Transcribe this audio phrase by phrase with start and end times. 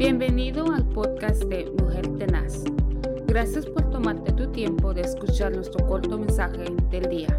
[0.00, 2.64] Bienvenido al podcast de Mujer Tenaz.
[3.26, 7.38] Gracias por tomarte tu tiempo de escuchar nuestro corto mensaje del día.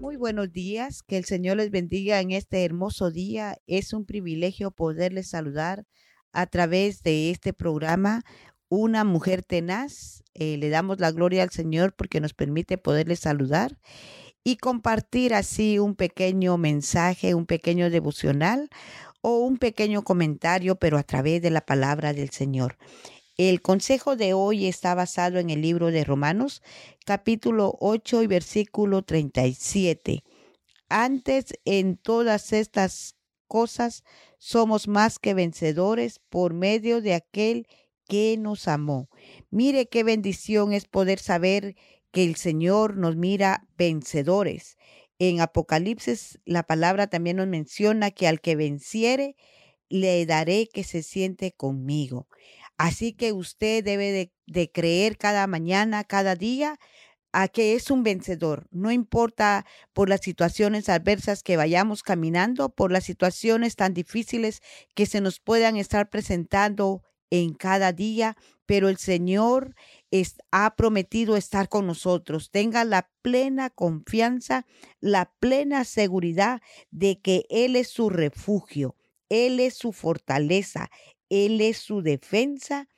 [0.00, 3.58] Muy buenos días, que el Señor les bendiga en este hermoso día.
[3.68, 5.86] Es un privilegio poderles saludar
[6.32, 8.24] a través de este programa
[8.68, 10.24] Una Mujer Tenaz.
[10.34, 13.78] Eh, le damos la gloria al Señor porque nos permite poderles saludar
[14.42, 18.68] y compartir así un pequeño mensaje, un pequeño devocional
[19.22, 22.76] o un pequeño comentario, pero a través de la palabra del Señor.
[23.36, 26.62] El consejo de hoy está basado en el libro de Romanos,
[27.06, 30.22] capítulo 8 y versículo 37.
[30.88, 34.04] Antes en todas estas cosas
[34.38, 37.66] somos más que vencedores por medio de aquel
[38.08, 39.08] que nos amó.
[39.50, 41.76] Mire qué bendición es poder saber
[42.10, 44.76] que el Señor nos mira vencedores.
[45.20, 49.36] En Apocalipsis la palabra también nos menciona que al que venciere,
[49.90, 52.26] le daré que se siente conmigo.
[52.78, 56.78] Así que usted debe de, creer cada mañana, cada día,
[57.32, 58.66] a que es un vencedor.
[58.70, 64.62] No importa por las situaciones adversas que vayamos caminando, por las situaciones tan difíciles
[64.94, 69.74] que se nos puedan estar presentando en cada día, pero el Señor
[70.50, 72.50] ha prometido estar con nosotros.
[72.50, 74.66] Tenga la plena confianza,
[75.00, 78.96] la plena seguridad de que Él es su refugio,
[79.28, 80.90] Él es su fortaleza,
[81.28, 82.88] Él es su defensa.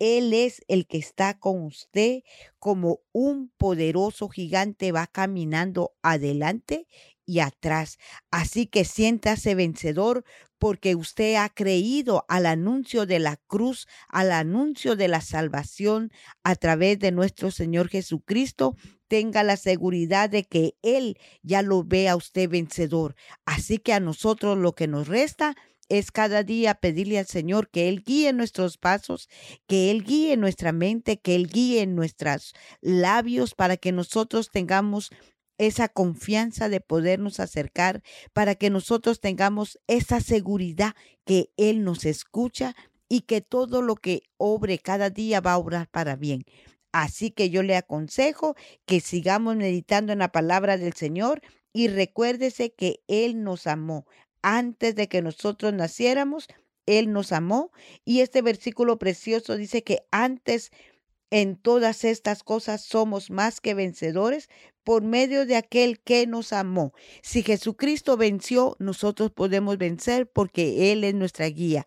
[0.00, 2.22] Él es el que está con usted
[2.58, 6.88] como un poderoso gigante va caminando adelante
[7.26, 7.98] y atrás.
[8.30, 10.24] Así que siéntase vencedor
[10.58, 16.10] porque usted ha creído al anuncio de la cruz, al anuncio de la salvación
[16.42, 18.76] a través de nuestro Señor Jesucristo.
[19.08, 23.14] Tenga la seguridad de que Él ya lo ve a usted vencedor.
[23.44, 25.54] Así que a nosotros lo que nos resta
[25.88, 29.28] es cada día pedirle al Señor que Él guíe nuestros pasos,
[29.66, 35.10] que Él guíe nuestra mente, que Él guíe nuestros labios para que nosotros tengamos
[35.58, 40.94] esa confianza de podernos acercar para que nosotros tengamos esa seguridad
[41.24, 42.74] que Él nos escucha
[43.08, 46.44] y que todo lo que obre cada día va a obrar para bien.
[46.92, 48.54] Así que yo le aconsejo
[48.86, 54.06] que sigamos meditando en la palabra del Señor y recuérdese que Él nos amó.
[54.42, 56.46] Antes de que nosotros naciéramos,
[56.86, 57.72] Él nos amó.
[58.04, 60.70] Y este versículo precioso dice que antes
[61.30, 64.48] en todas estas cosas somos más que vencedores
[64.84, 66.92] por medio de aquel que nos amó.
[67.22, 71.86] Si Jesucristo venció, nosotros podemos vencer porque Él es nuestra guía.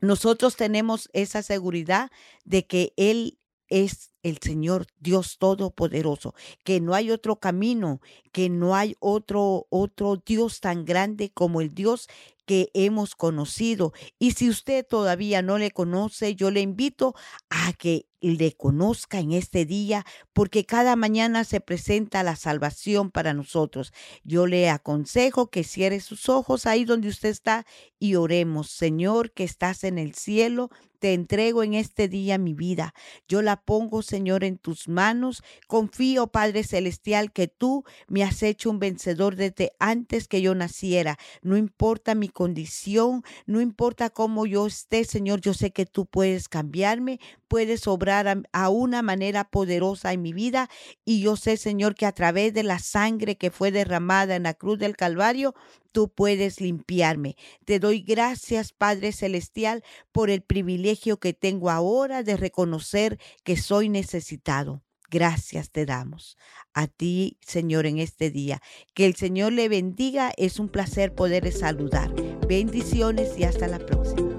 [0.00, 2.10] Nosotros tenemos esa seguridad
[2.44, 3.38] de que Él
[3.68, 8.00] es el Señor Dios Todopoderoso, que no hay otro camino,
[8.32, 12.08] que no hay otro otro Dios tan grande como el Dios
[12.46, 13.92] que hemos conocido.
[14.18, 17.14] Y si usted todavía no le conoce, yo le invito
[17.48, 23.34] a que le conozca en este día, porque cada mañana se presenta la salvación para
[23.34, 23.92] nosotros.
[24.22, 27.66] Yo le aconsejo que cierre sus ojos ahí donde usted está
[27.98, 28.70] y oremos.
[28.70, 30.70] Señor, que estás en el cielo,
[31.00, 32.94] te entrego en este día mi vida.
[33.28, 35.42] Yo la pongo, Señor, en tus manos.
[35.66, 41.18] Confío, Padre Celestial, que tú me has hecho un vencedor desde antes que yo naciera.
[41.42, 46.48] No importa mi condición, no importa cómo yo esté, Señor, yo sé que tú puedes
[46.48, 50.68] cambiarme, puedes obrar a, una manera poderosa en mi vida
[51.04, 54.54] y yo sé, Señor, que a través de la sangre que fue derramada en la
[54.54, 55.54] cruz del Calvario,
[55.94, 57.36] tú puedes limpiarme.
[57.64, 63.88] Te doy gracias, Padre Celestial, por el privilegio que tengo ahora de reconocer que soy
[64.04, 64.82] necesitado.
[65.10, 66.36] Gracias te damos
[66.72, 68.60] a ti, Señor, en este día.
[68.94, 70.32] Que el Señor le bendiga.
[70.36, 72.12] Es un placer poder saludar.
[72.48, 74.33] Bendiciones y hasta la próxima.